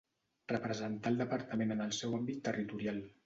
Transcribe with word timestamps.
Representar 0.51 1.11
el 1.15 1.19
Departament 1.19 1.75
en 1.77 1.85
el 1.87 1.93
seu 1.99 2.17
àmbit 2.21 2.43
territorial. 2.49 3.01